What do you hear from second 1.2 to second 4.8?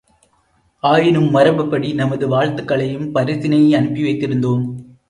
மரபுப்படி நமது வாழ்த்துக்களையும் பரிசினை அனுப்பிவைத்திருந்தோம்!